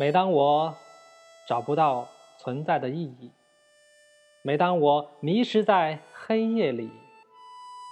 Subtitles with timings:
[0.00, 0.74] 每当我
[1.46, 3.30] 找不到存在的意义，
[4.40, 6.90] 每当我迷失在黑夜里，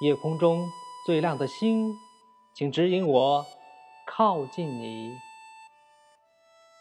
[0.02, 0.66] 夜空中
[1.04, 1.92] 最亮的星，
[2.56, 3.44] 请指引我
[4.06, 5.18] 靠近你。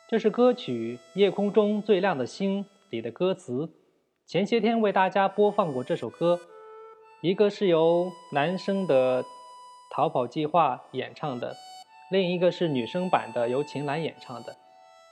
[0.07, 3.69] 这是歌曲《夜空中最亮的星》里的歌词。
[4.25, 6.39] 前些天为大家播放过这首歌，
[7.21, 9.25] 一个是由男生的
[9.91, 11.53] 逃跑计划演唱的，
[12.11, 14.55] 另一个是女生版的，由秦岚演唱的。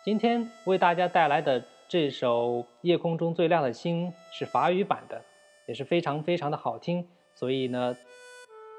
[0.06, 5.20] 今天为大家带来的这首《夜空中最亮的星》是法语版的，
[5.68, 7.98] 也是非常非常的好听，所以呢，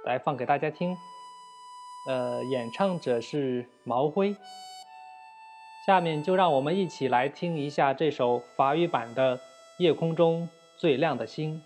[0.04, 0.96] 来放给大家听。
[2.08, 4.36] 呃，演唱者是毛辉。
[5.84, 9.38] 下面就让我们一起来听一下这首法语版的
[9.78, 11.56] 《夜空中最亮的星》。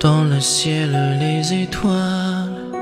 [0.00, 2.72] Dans le ciel les étoiles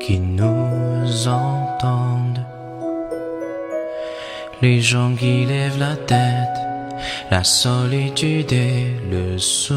[0.00, 2.44] qui nous entendent,
[4.60, 6.58] les gens qui lèvent la tête,
[7.30, 9.74] la solitude et le soupir.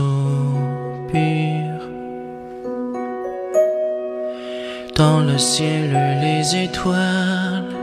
[4.96, 7.76] Dans le ciel les étoiles,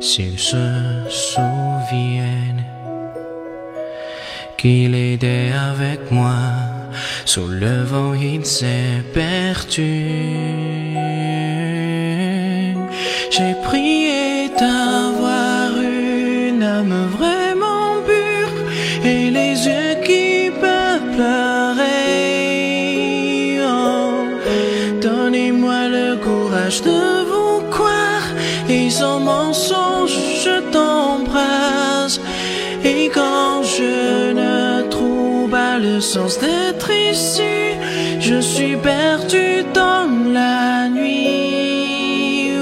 [0.00, 2.64] s'ils se souviennent
[4.58, 6.36] qu'il était avec moi.
[7.24, 10.04] Sous le vent, il s'est perdu.
[13.30, 18.54] J'ai prié d'avoir une âme vraiment pure
[19.04, 22.00] et les yeux qui peuvent pleurer.
[23.62, 24.26] Oh,
[25.00, 27.00] Donnez-moi le courage de
[27.30, 28.28] vous croire
[28.68, 32.20] et sans mensonge, je t'embrasse.
[32.84, 33.57] Et quand
[35.78, 37.76] le sens d'être ici,
[38.20, 42.52] je suis perdu dans la nuit.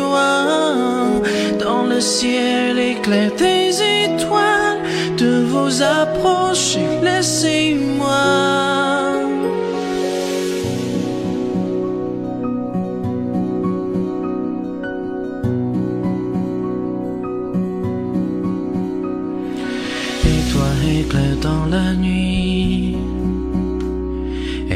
[1.59, 3.71] Dans le ciel éclair des
[4.05, 4.81] étoiles,
[5.19, 8.96] de vous approcher, laissez-moi.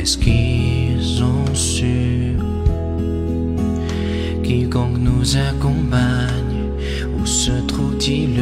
[0.01, 2.35] Est-ce qu'ils ont su
[4.43, 6.71] Quiconque nous accompagne?
[7.19, 8.41] Où se trouve-t-il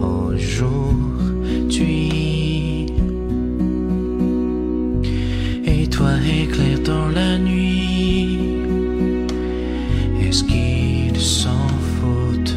[0.00, 0.86] aujourd'hui?
[5.66, 8.38] Et toi éclaire dans la nuit
[10.24, 12.56] Est-ce qu'ils s'en foutent?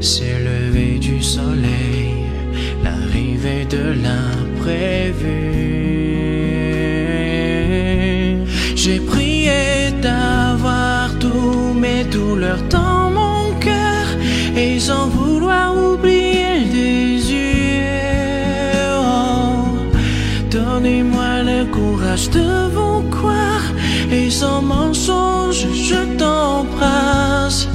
[0.00, 2.14] C'est le lever du soleil,
[2.84, 5.65] l'arrivée de l'imprévu.
[12.38, 14.06] Dans mon cœur
[14.56, 18.74] et sans vouloir oublier des yeux.
[19.00, 19.78] Oh,
[20.50, 23.64] Donnez-moi le courage de vous croire
[24.12, 27.68] et sans mensonge je t'embrasse.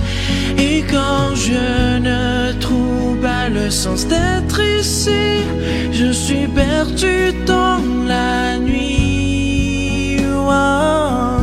[0.60, 5.44] Et quand je ne trouve pas le sens d'être ici,
[5.92, 10.18] je suis perdu dans la nuit.
[10.36, 11.42] Oh,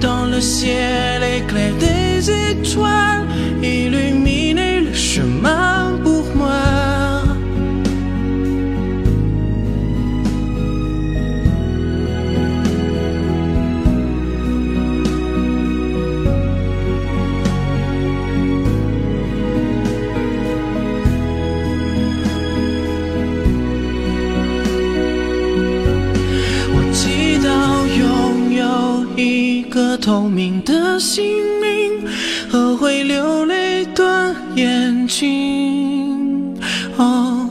[0.00, 0.97] Dans le ciel
[2.78, 3.22] soir,
[3.62, 6.78] illuminer le chemin pour moi.
[6.78, 7.18] Mm.
[30.08, 31.57] 透明的星。
[32.50, 36.56] 和会流泪的眼睛。
[36.96, 37.48] 哦，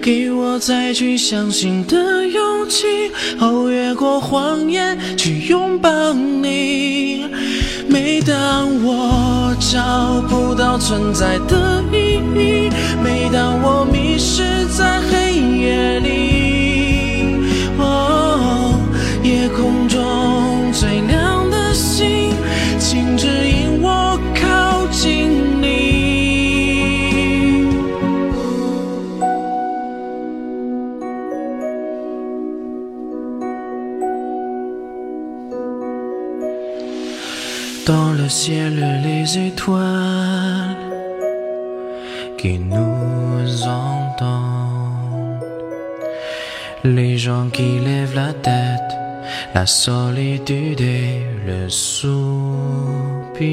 [0.00, 2.86] 给我再去相信的勇气，
[3.38, 7.26] 哦，越过谎言去拥抱你。
[7.86, 12.70] 每当我找不到存在的意义，
[13.02, 16.33] 每当我迷失在黑夜里，
[37.86, 40.76] Dans le ciel, les étoiles
[42.38, 45.44] qui nous entendent,
[46.82, 48.92] Les gens qui lèvent la tête,
[49.54, 53.44] la solitude et le soupir.